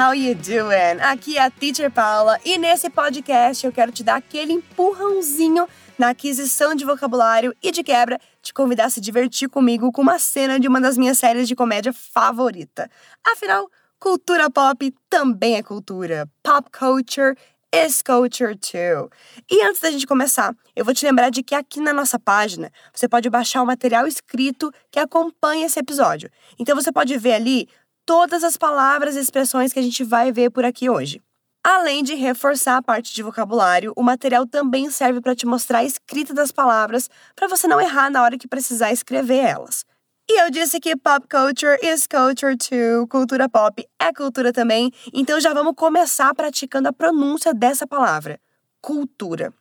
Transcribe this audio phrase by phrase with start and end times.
[0.00, 0.98] how you doing?
[1.02, 6.08] Aqui é a Teacher Paula e nesse podcast eu quero te dar aquele empurrãozinho na
[6.08, 10.58] aquisição de vocabulário e de quebra te convidar a se divertir comigo com uma cena
[10.58, 12.90] de uma das minhas séries de comédia favorita.
[13.26, 13.68] Afinal,
[13.98, 16.26] cultura pop também é cultura.
[16.42, 17.36] Pop culture
[17.70, 19.10] is culture too.
[19.50, 22.72] E antes da gente começar, eu vou te lembrar de que aqui na nossa página
[22.90, 26.30] você pode baixar o material escrito que acompanha esse episódio.
[26.58, 27.68] Então você pode ver ali
[28.10, 31.22] todas as palavras e expressões que a gente vai ver por aqui hoje.
[31.62, 35.84] Além de reforçar a parte de vocabulário, o material também serve para te mostrar a
[35.84, 39.84] escrita das palavras para você não errar na hora que precisar escrever elas.
[40.28, 43.06] E eu disse que pop culture is culture too.
[43.06, 44.90] Cultura pop é cultura também.
[45.14, 48.40] Então já vamos começar praticando a pronúncia dessa palavra:
[48.82, 49.54] cultura.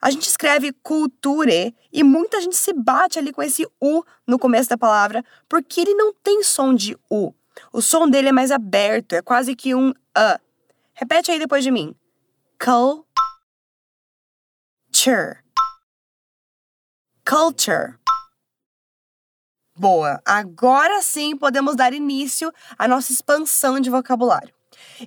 [0.00, 4.70] A gente escreve culture e muita gente se bate ali com esse U no começo
[4.70, 7.34] da palavra, porque ele não tem som de U.
[7.72, 10.40] O som dele é mais aberto, é quase que um a.
[10.94, 11.94] Repete aí depois de mim.
[12.58, 13.04] Culture.
[17.26, 17.98] Culture.
[19.76, 20.22] Boa!
[20.24, 24.54] Agora sim podemos dar início à nossa expansão de vocabulário.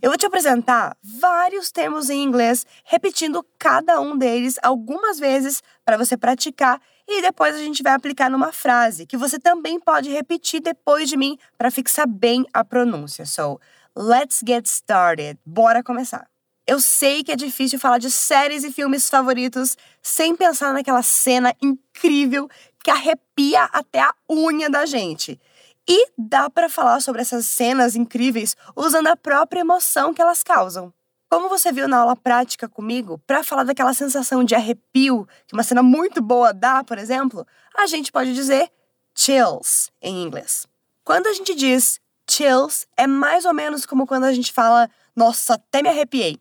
[0.02, 5.98] Eu vou te apresentar vários termos em inglês, repetindo cada um deles algumas vezes para
[5.98, 10.60] você praticar e depois a gente vai aplicar numa frase que você também pode repetir
[10.60, 13.26] depois de mim para fixar bem a pronúncia.
[13.26, 13.60] So,
[13.96, 15.40] let's get started.
[15.46, 16.28] Bora começar.
[16.68, 21.56] Eu sei que é difícil falar de séries e filmes favoritos sem pensar naquela cena
[21.62, 22.50] incrível
[22.84, 25.40] que arrepia até a unha da gente.
[25.88, 30.94] E dá para falar sobre essas cenas incríveis usando a própria emoção que elas causam.
[31.30, 35.64] Como você viu na aula prática comigo, para falar daquela sensação de arrepio que uma
[35.64, 38.72] cena muito boa dá, por exemplo, a gente pode dizer
[39.14, 40.66] chills em inglês.
[41.04, 45.56] Quando a gente diz chills, é mais ou menos como quando a gente fala, nossa,
[45.56, 46.40] até me arrepiei.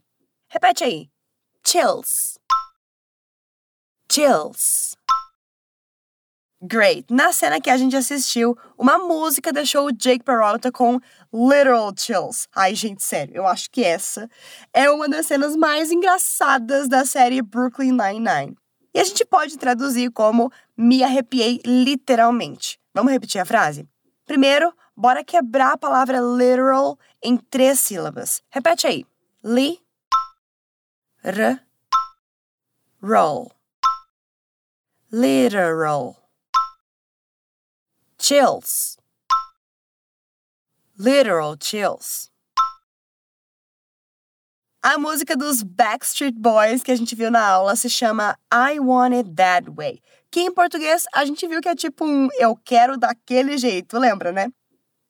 [0.49, 1.11] Repete aí.
[1.65, 2.39] Chills.
[4.11, 4.96] Chills.
[6.63, 7.13] Great!
[7.13, 10.99] Na cena que a gente assistiu, uma música deixou o Jake Peralta com
[11.31, 12.49] literal chills.
[12.55, 14.27] Ai, gente, sério, eu acho que essa
[14.73, 18.57] é uma das cenas mais engraçadas da série Brooklyn Nine-Nine.
[18.95, 22.81] E a gente pode traduzir como me arrepiei literalmente.
[22.95, 23.87] Vamos repetir a frase?
[24.25, 28.43] Primeiro, bora quebrar a palavra literal em três sílabas.
[28.49, 29.05] Repete aí.
[29.45, 29.79] Li,
[31.23, 31.61] r,
[33.03, 33.53] roll.
[35.13, 36.26] Literal
[38.27, 38.99] chills.
[40.99, 42.29] Literal chills.
[44.83, 49.15] A música dos Backstreet Boys que a gente viu na aula se chama I Want
[49.15, 52.97] It That Way, que em português a gente viu que é tipo um eu quero
[52.97, 54.49] daquele jeito, lembra, né?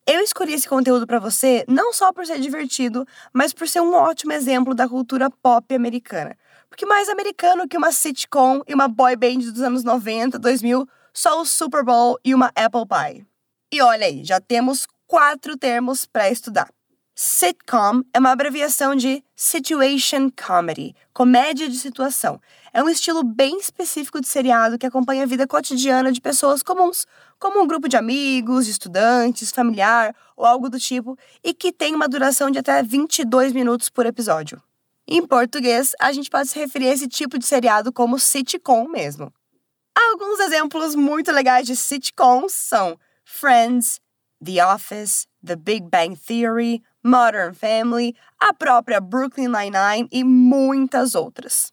[0.06, 3.94] Eu escolhi esse conteúdo para você não só por ser divertido, mas por ser um
[3.94, 6.36] ótimo exemplo da cultura pop americana.
[6.68, 11.40] Porque mais americano que uma sitcom e uma boy band dos anos 90, 2000 só
[11.40, 13.26] o Super Bowl e uma Apple Pie.
[13.72, 16.68] E olha aí, já temos quatro termos para estudar.
[17.14, 22.38] Sitcom é uma abreviação de Situation Comedy, comédia de situação.
[22.70, 27.06] É um estilo bem específico de seriado que acompanha a vida cotidiana de pessoas comuns,
[27.38, 32.06] como um grupo de amigos, estudantes, familiar ou algo do tipo, e que tem uma
[32.06, 34.62] duração de até 22 minutos por episódio.
[35.08, 39.32] Em português, a gente pode se referir a esse tipo de seriado como sitcom mesmo.
[39.96, 43.98] Alguns exemplos muito legais de sitcoms são Friends,
[44.44, 51.72] The Office, The Big Bang Theory, Modern Family, a própria Brooklyn Nine-Nine e muitas outras.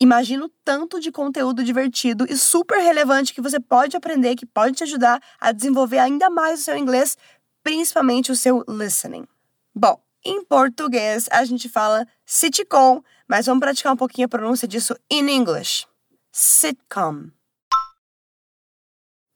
[0.00, 4.84] Imagino tanto de conteúdo divertido e super relevante que você pode aprender, que pode te
[4.84, 7.16] ajudar a desenvolver ainda mais o seu inglês,
[7.64, 9.26] principalmente o seu listening.
[9.74, 14.96] Bom, em português a gente fala sitcom, mas vamos praticar um pouquinho a pronúncia disso
[15.10, 15.88] in English.
[16.30, 17.30] Sitcom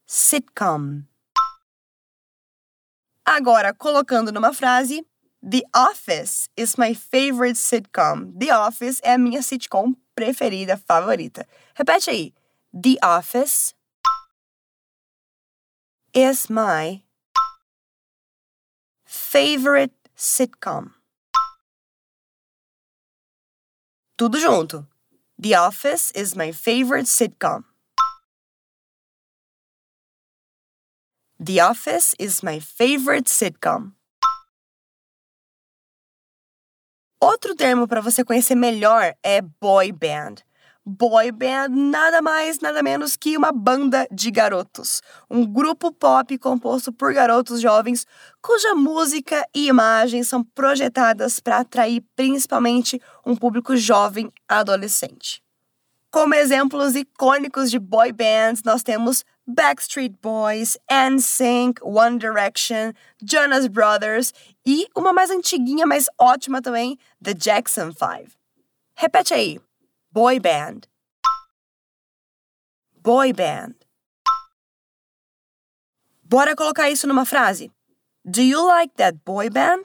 [0.09, 1.05] sitcom.
[3.27, 5.05] Agora, colocando numa frase,
[5.43, 8.33] The Office is my favorite sitcom.
[8.35, 11.47] The Office é a minha sitcom preferida, favorita.
[11.75, 12.35] Repete aí.
[12.73, 13.75] The Office
[16.15, 17.03] is my
[19.05, 20.91] favorite sitcom.
[24.17, 24.87] Tudo junto.
[25.39, 27.68] The Office is my favorite sitcom.
[31.41, 33.93] The Office is my favorite sitcom.
[37.23, 40.43] Outro termo para você conhecer melhor é boy band.
[40.85, 45.01] Boy band nada mais, nada menos que uma banda de garotos.
[45.31, 48.05] Um grupo pop composto por garotos jovens
[48.43, 55.41] cuja música e imagem são projetadas para atrair principalmente um público jovem adolescente.
[56.11, 62.93] Como exemplos icônicos de boy bands, nós temos Backstreet Boys, NSYNC, One Direction,
[63.23, 64.35] Jonas Brothers
[64.67, 68.37] e uma mais antiguinha, mas ótima também, The Jackson 5.
[68.95, 69.61] Repete aí.
[70.13, 70.81] Boy band.
[73.03, 73.75] Boy band.
[76.23, 77.73] Bora colocar isso numa frase.
[78.23, 79.85] Do you like that boy band?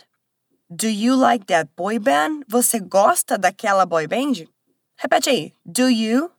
[0.69, 2.43] Do you like that boy band?
[2.49, 4.45] Você gosta daquela boy band?
[4.97, 5.53] Repete aí.
[5.65, 6.31] Do you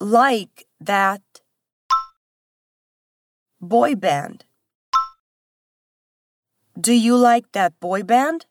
[0.00, 1.22] like that
[3.60, 4.44] boy band?
[6.78, 8.46] Do you like that boy band?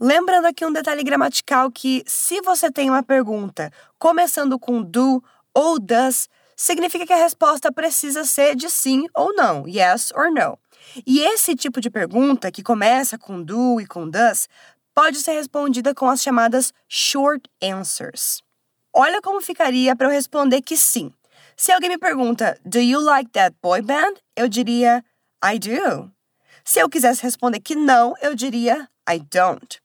[0.00, 5.78] Lembrando aqui um detalhe gramatical que, se você tem uma pergunta começando com do ou
[5.78, 10.56] does, significa que a resposta precisa ser de sim ou não, yes or no.
[11.04, 14.48] E esse tipo de pergunta, que começa com do e com does,
[14.94, 18.42] pode ser respondida com as chamadas short answers.
[19.00, 21.12] Olha como ficaria para eu responder que sim.
[21.56, 24.14] Se alguém me pergunta, Do you like that boy band?
[24.34, 25.04] Eu diria,
[25.40, 26.10] I do.
[26.64, 29.80] Se eu quisesse responder que não, eu diria, I don't.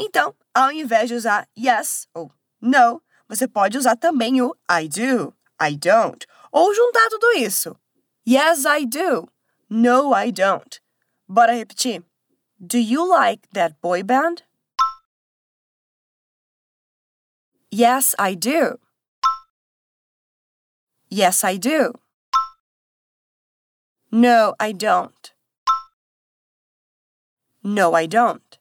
[0.00, 5.34] Então, ao invés de usar yes ou no, você pode usar também o I do,
[5.60, 7.76] I don't, ou juntar tudo isso.
[8.26, 9.28] Yes, I do.
[9.68, 10.80] No, I don't.
[11.28, 12.02] Bora repetir.
[12.58, 14.45] Do you like that boy band?
[17.70, 18.78] Yes, I do.
[21.10, 21.92] Yes, I do.
[24.12, 25.32] No, I don't.
[27.64, 28.60] No, I don't.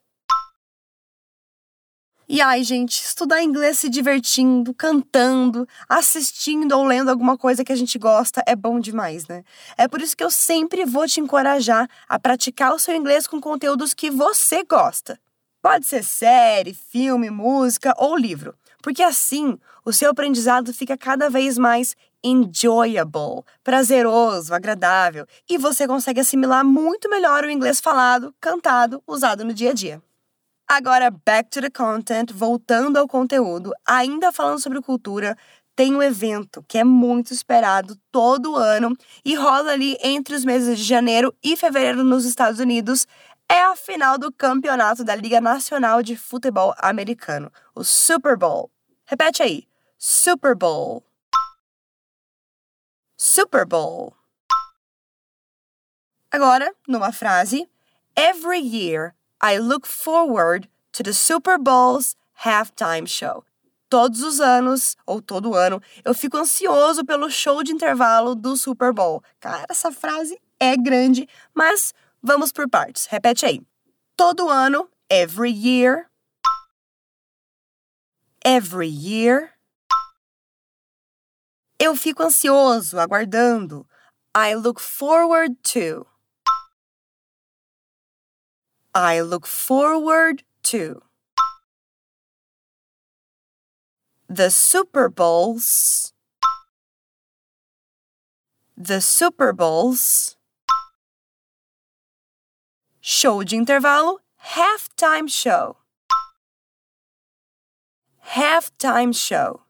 [2.27, 7.75] E ai, gente, estudar inglês se divertindo, cantando, assistindo ou lendo alguma coisa que a
[7.75, 9.43] gente gosta é bom demais, né?
[9.77, 13.39] É por isso que eu sempre vou te encorajar a praticar o seu inglês com
[13.39, 15.19] conteúdos que você gosta.
[15.61, 18.55] Pode ser série, filme, música ou livro,
[18.85, 26.19] porque assim o seu aprendizado fica cada vez mais enjoyable, prazeroso, agradável, e você consegue
[26.19, 30.03] assimilar muito melhor o inglês falado, cantado, usado no dia a dia.
[30.67, 35.35] Agora, back to the content, voltando ao conteúdo, ainda falando sobre cultura,
[35.75, 38.95] tem um evento que é muito esperado todo ano
[39.25, 43.07] e rola ali entre os meses de janeiro e fevereiro nos Estados Unidos.
[43.49, 48.69] É a final do campeonato da Liga Nacional de Futebol Americano, o Super Bowl.
[49.05, 49.67] Repete aí:
[49.97, 51.03] Super Bowl.
[53.15, 54.15] Super Bowl.
[56.31, 57.69] Agora, numa frase:
[58.15, 63.43] Every year I look forward to the Super Bowl's halftime show.
[63.89, 68.91] Todos os anos, ou todo ano, eu fico ansioso pelo show de intervalo do Super
[68.91, 69.23] Bowl.
[69.39, 71.93] Cara, essa frase é grande, mas
[72.23, 73.05] vamos por partes.
[73.05, 73.61] Repete aí.
[74.17, 76.07] Todo ano, every year.
[78.47, 79.53] Every year.
[81.79, 83.87] Eu fico ansioso, aguardando.
[84.35, 86.05] I look forward to.
[88.93, 91.01] I look forward to.
[94.29, 96.13] The Super Bowls.
[98.77, 100.37] The Super Bowls.
[103.01, 105.77] Show de intervalo, halftime show.
[108.33, 109.61] Halftime show.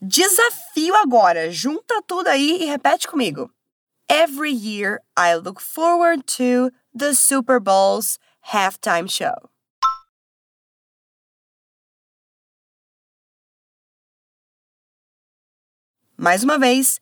[0.00, 3.50] Desafio agora, junta tudo aí e repete comigo.
[4.08, 8.18] Every year I look forward to the Super Bowl's
[8.52, 9.50] halftime show.
[16.16, 17.00] Mais uma vez,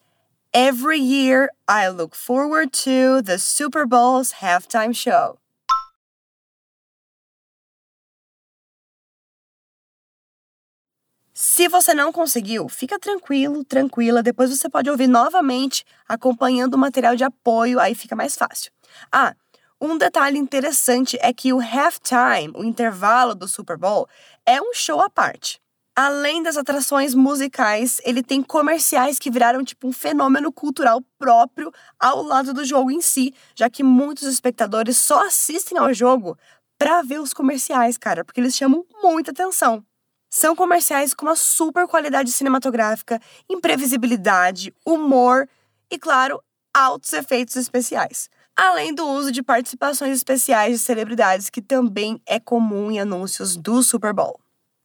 [0.54, 5.38] every year I look forward to the Super Bowl's halftime show.
[11.40, 14.24] Se você não conseguiu, fica tranquilo, tranquila.
[14.24, 18.72] Depois você pode ouvir novamente, acompanhando o material de apoio, aí fica mais fácil.
[19.12, 19.36] Ah,
[19.80, 24.08] um detalhe interessante é que o halftime, o intervalo do Super Bowl,
[24.44, 25.60] é um show à parte.
[25.94, 32.20] Além das atrações musicais, ele tem comerciais que viraram tipo um fenômeno cultural próprio ao
[32.20, 36.36] lado do jogo em si, já que muitos espectadores só assistem ao jogo
[36.76, 39.84] para ver os comerciais, cara, porque eles chamam muita atenção.
[40.30, 45.48] São comerciais com uma super qualidade cinematográfica, imprevisibilidade, humor
[45.90, 46.42] e, claro,
[46.72, 48.28] altos efeitos especiais.
[48.58, 53.84] além do uso de participações especiais de celebridades, que também é comum em anúncios do
[53.84, 54.40] Super Bowl.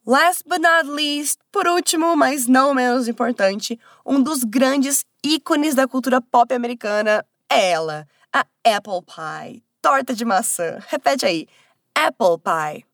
[0.05, 5.87] Last but not least, por último, mas não menos importante, um dos grandes ícones da
[5.87, 10.77] cultura pop americana é ela, a Apple Pie, torta de maçã.
[10.87, 11.47] Repete aí,
[11.95, 12.85] Apple Pie.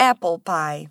[0.00, 0.90] Apple Pie.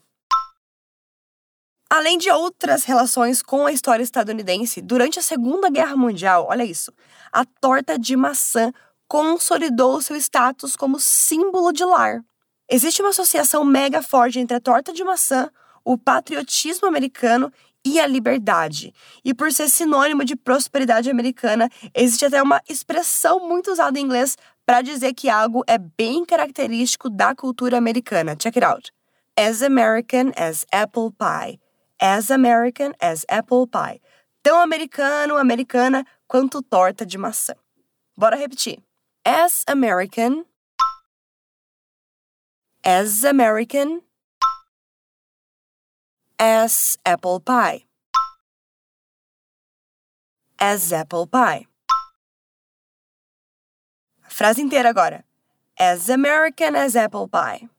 [1.90, 6.94] Além de outras relações com a história estadunidense, durante a Segunda Guerra Mundial, olha isso,
[7.32, 8.72] a torta de maçã
[9.08, 12.24] consolidou seu status como símbolo de lar.
[12.70, 15.50] Existe uma associação mega forte entre a torta de maçã,
[15.84, 17.52] o patriotismo americano
[17.84, 18.94] e a liberdade.
[19.26, 24.38] E por ser sinônimo de prosperidade americana, existe até uma expressão muito usada em inglês
[24.68, 28.36] para dizer que algo é bem característico da cultura americana.
[28.36, 28.99] Check it out.
[29.40, 31.60] As American as apple pie.
[31.98, 34.02] As American as apple pie.
[34.44, 37.56] Tão americano, americana quanto torta de maçã.
[38.18, 38.84] Bora repetir.
[39.24, 40.44] As American
[42.84, 44.02] as American
[46.38, 47.88] as apple pie.
[50.60, 51.66] As apple pie.
[54.22, 55.24] A frase inteira agora.
[55.80, 57.70] As American as apple pie.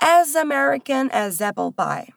[0.00, 2.14] As American as apple pie.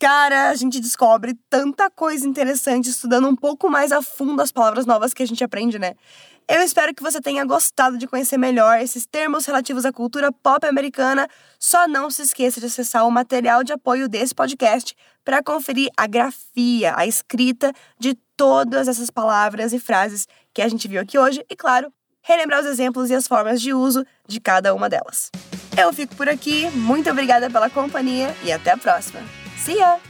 [0.00, 4.86] Cara, a gente descobre tanta coisa interessante estudando um pouco mais a fundo as palavras
[4.86, 5.94] novas que a gente aprende, né?
[6.48, 10.66] Eu espero que você tenha gostado de conhecer melhor esses termos relativos à cultura pop
[10.66, 11.28] americana.
[11.58, 16.06] Só não se esqueça de acessar o material de apoio desse podcast para conferir a
[16.06, 21.44] grafia, a escrita de todas essas palavras e frases que a gente viu aqui hoje
[21.50, 21.92] e, claro,
[22.28, 25.30] relembrar os exemplos e as formas de uso de cada uma delas.
[25.76, 29.20] Eu fico por aqui, muito obrigada pela companhia e até a próxima!
[29.56, 30.07] See ya!